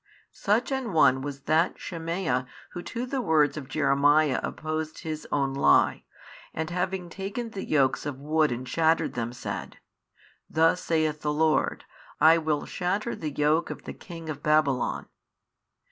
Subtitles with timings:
[0.33, 5.53] Such an one was that Shemaiah who to the words of Jeremiah opposed his own
[5.53, 6.05] lie
[6.55, 9.77] and having taken the yokes of wood and shattered them, said,
[10.49, 11.85] Thus saith the Lord,
[12.19, 15.05] I will shatter the yoke of the king of Babylon.